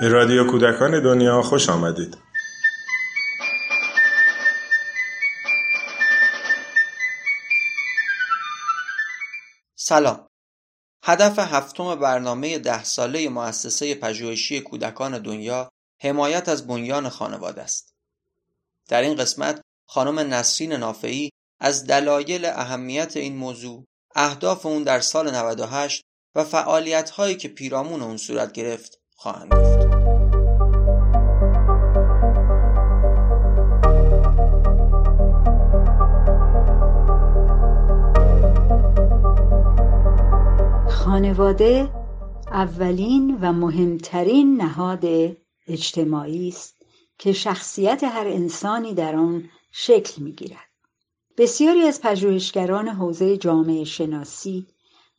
[0.00, 2.18] به رادیو کودکان دنیا خوش آمدید.
[9.76, 10.26] سلام
[11.04, 15.68] هدف هفتم برنامه ده ساله مؤسسه پژوهشی کودکان دنیا
[16.02, 17.94] حمایت از بنیان خانواده است.
[18.88, 25.34] در این قسمت خانم نسرین نافعی از دلایل اهمیت این موضوع، اهداف اون در سال
[25.34, 26.02] 98
[26.34, 29.89] و فعالیت هایی که پیرامون اون صورت گرفت خواهند گفت.
[41.10, 41.90] خانواده
[42.46, 45.04] اولین و مهمترین نهاد
[45.66, 46.76] اجتماعی است
[47.18, 50.70] که شخصیت هر انسانی در آن شکل می‌گیرد
[51.38, 54.66] بسیاری از پژوهشگران حوزه جامعه شناسی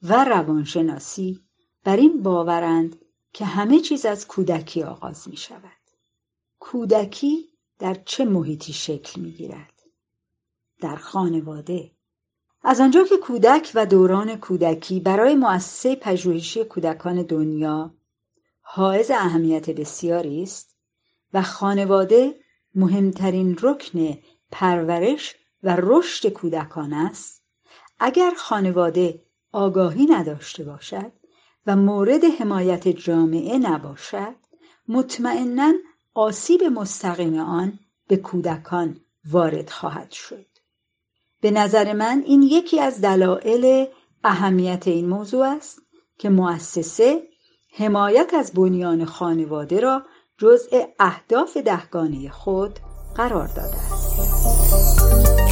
[0.03, 1.39] و روانشناسی
[1.83, 2.95] بر این باورند
[3.33, 5.81] که همه چیز از کودکی آغاز می شود.
[6.59, 9.81] کودکی در چه محیطی شکل می گیرد؟
[10.81, 11.91] در خانواده
[12.63, 17.91] از آنجا که کودک و دوران کودکی برای مؤسسه پژوهشی کودکان دنیا
[18.61, 20.75] حائز اهمیت بسیاری است
[21.33, 22.35] و خانواده
[22.75, 24.17] مهمترین رکن
[24.51, 27.43] پرورش و رشد کودکان است.
[27.99, 31.11] اگر خانواده آگاهی نداشته باشد
[31.67, 34.35] و مورد حمایت جامعه نباشد
[34.87, 35.73] مطمئنا
[36.13, 40.50] آسیب مستقیم آن به کودکان وارد خواهد شد.
[41.41, 43.87] به نظر من این یکی از دلایل
[44.23, 45.81] اهمیت این موضوع است
[46.17, 47.23] که مؤسسه
[47.77, 50.03] حمایت از بنیان خانواده را
[50.37, 52.79] جزء اهداف دهگانه خود
[53.15, 55.50] قرار داده است.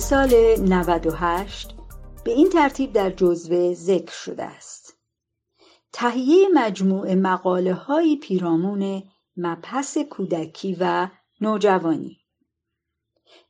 [0.00, 1.74] سال 98
[2.24, 4.96] به این ترتیب در جزوه ذکر شده است.
[5.92, 9.02] تهیه مجموعه مقاله های پیرامون
[9.36, 11.08] مبحث کودکی و
[11.40, 12.18] نوجوانی.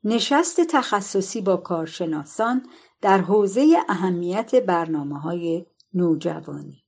[0.05, 2.67] نشست تخصصی با کارشناسان
[3.01, 6.85] در حوزه اهمیت برنامه های نوجوانی.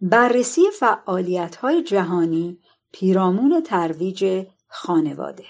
[0.00, 2.58] بررسی فعالیت های جهانی
[2.92, 5.44] پیرامون ترویج خانواده.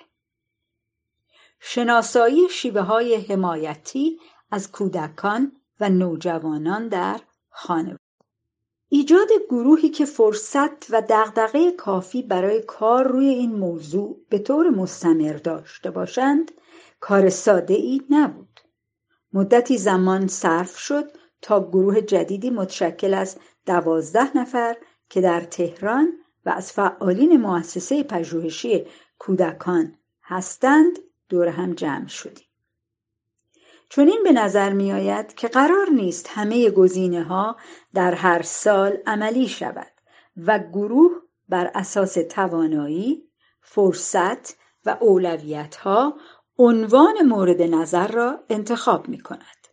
[1.67, 4.19] شناسایی شیوه های حمایتی
[4.51, 7.21] از کودکان و نوجوانان در
[7.51, 7.99] خانواده.
[8.89, 15.33] ایجاد گروهی که فرصت و دغدغه کافی برای کار روی این موضوع به طور مستمر
[15.33, 16.53] داشته باشند
[17.01, 18.61] کار ساده ای نبود.
[19.33, 21.11] مدتی زمان صرف شد
[21.43, 23.37] تا گروه جدیدی متشکل از
[23.67, 24.77] دوازده نفر
[25.11, 26.13] که در تهران
[26.47, 28.87] و از فعالین مؤسسه پژوهشی
[29.19, 30.99] کودکان هستند
[31.29, 32.47] دور هم جمع شدیم
[33.89, 37.57] چون این به نظر می آید که قرار نیست همه گزینه ها
[37.95, 39.93] در هر سال عملی شود
[40.37, 41.13] و گروه
[41.49, 43.29] بر اساس توانایی،
[43.61, 46.17] فرصت و اولویت ها
[46.59, 49.69] عنوان مورد نظر را انتخاب می کند.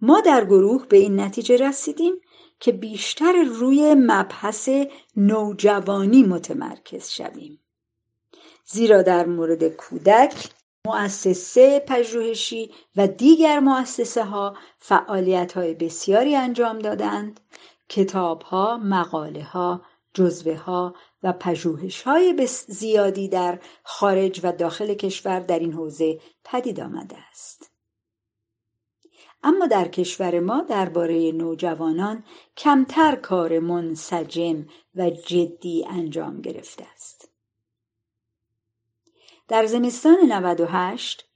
[0.00, 2.14] ما در گروه به این نتیجه رسیدیم
[2.60, 4.68] که بیشتر روی مبحث
[5.16, 7.60] نوجوانی متمرکز شویم.
[8.66, 10.50] زیرا در مورد کودک
[10.86, 17.40] مؤسسه پژوهشی و دیگر مؤسسه ها فعالیت های بسیاری انجام دادند
[17.88, 19.82] کتاب ها، مقاله ها،
[20.14, 26.80] جزوه ها و پژوهش های زیادی در خارج و داخل کشور در این حوزه پدید
[26.80, 27.70] آمده است.
[29.42, 32.24] اما در کشور ما درباره نوجوانان
[32.56, 37.15] کمتر کار منسجم و جدی انجام گرفته است.
[39.48, 41.28] در زمستان 98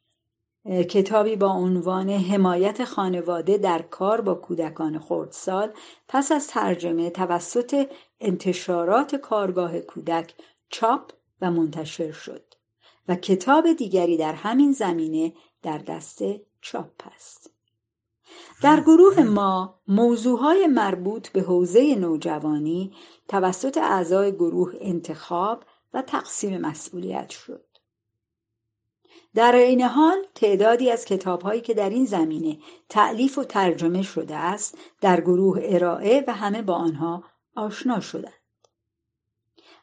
[0.88, 5.72] کتابی با عنوان حمایت خانواده در کار با کودکان خردسال
[6.08, 7.90] پس از ترجمه توسط
[8.20, 10.34] انتشارات کارگاه کودک
[10.68, 12.54] چاپ و منتشر شد
[13.08, 16.22] و کتاب دیگری در همین زمینه در دست
[16.60, 17.50] چاپ است.
[18.62, 22.92] در گروه ما موضوعهای مربوط به حوزه نوجوانی
[23.28, 25.64] توسط اعضای گروه انتخاب
[25.94, 27.69] و تقسیم مسئولیت شد.
[29.34, 34.78] در این حال تعدادی از کتابهایی که در این زمینه تعلیف و ترجمه شده است
[35.00, 37.24] در گروه ارائه و همه با آنها
[37.56, 38.32] آشنا شدند.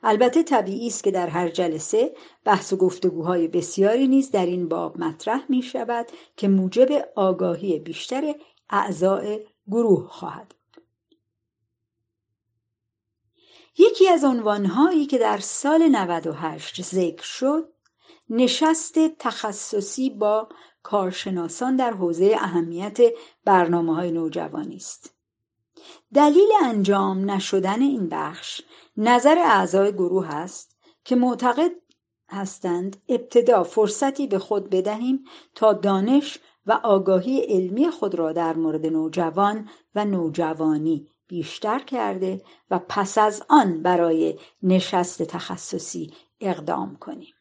[0.04, 5.00] البته طبیعی است که در هر جلسه بحث و گفتگوهای بسیاری نیز در این باب
[5.00, 6.08] مطرح می شود
[6.38, 8.36] که موجب آگاهی بیشتر
[8.70, 10.56] اعضای گروه خواهد
[13.78, 17.74] یکی از عنوانهایی که در سال 98 ذکر شد
[18.30, 20.50] نشست تخصصی با
[20.84, 22.98] کارشناسان در حوزه اهمیت
[23.46, 25.14] برنامه های نوجوانی است.
[26.14, 28.62] دلیل انجام نشدن این بخش
[28.98, 31.72] نظر اعضای گروه است که معتقد
[32.30, 35.24] هستند ابتدا فرصتی به خود بدهیم
[35.56, 42.42] تا دانش و آگاهی علمی خود را در مورد نوجوان و نوجوانی بیشتر کرده
[42.72, 47.34] و پس از آن برای نشست تخصصی اقدام کنیم.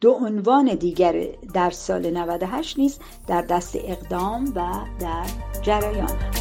[0.00, 4.62] دو عنوان دیگر در سال 98 نیز در دست اقدام و
[5.00, 5.26] در
[5.62, 6.39] جریان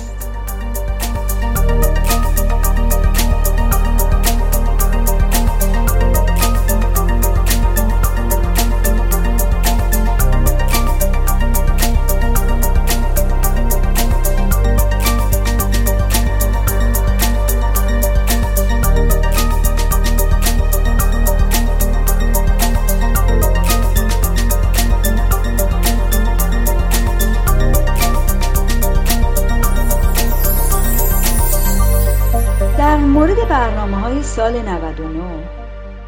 [33.18, 35.50] است سال 99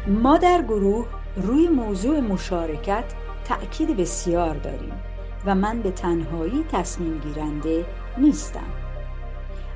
[0.06, 1.06] ما در گروه
[1.36, 3.04] روی موضوع مشارکت
[3.44, 4.92] تأکید بسیار داریم
[5.46, 7.84] و من به تنهایی تصمیم گیرنده
[8.18, 8.72] نیستم.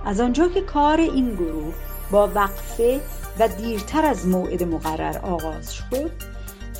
[0.04, 1.74] از آنجا که کار این گروه
[2.10, 3.00] با وقفه
[3.38, 6.10] و دیرتر از موعد مقرر آغاز شد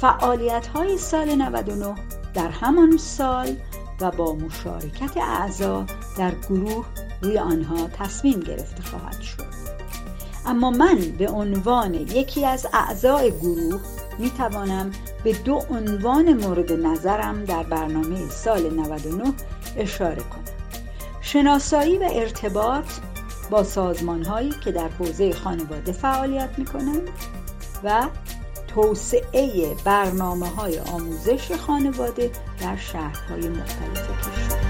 [0.00, 1.94] فعالیت های سال 99
[2.34, 3.56] در همان سال
[4.00, 5.87] و با مشارکت اعضا
[6.19, 6.87] در گروه
[7.22, 9.56] روی آنها تصمیم گرفته خواهد شد.
[10.46, 13.81] اما من به عنوان یکی از اعضای گروه
[14.19, 14.90] می توانم
[15.25, 19.32] به دو عنوان مورد نظرم در برنامه سال 99
[19.76, 20.44] اشاره کنم.
[21.20, 22.84] شناسایی و ارتباط
[23.50, 27.08] با سازمان هایی که در حوزه خانواده فعالیت می کنند
[27.84, 28.06] و
[28.75, 34.66] توسعه برنامه های آموزش خانواده در شهرهای مختلف کشور.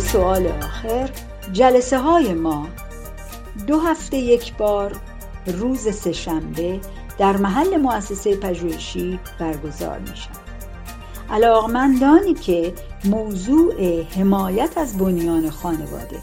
[0.00, 1.10] سوال آخر
[1.52, 2.68] جلسه های ما
[3.66, 4.92] دو هفته یک بار
[5.46, 6.80] روز سهشنبه
[7.18, 10.30] در محل مؤسسه پژوهشی برگزار میشن
[11.30, 12.74] علاقمندانی که
[13.04, 16.18] موضوع حمایت از بنیان خانواده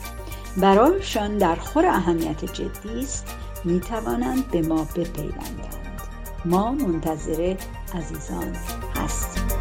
[0.58, 3.26] برایشان در خور اهمیت جدی است
[3.64, 6.02] می توانند به ما بپیوندند.
[6.46, 7.56] ما منتظر
[7.96, 8.56] عزیزان
[8.96, 9.55] هستیم.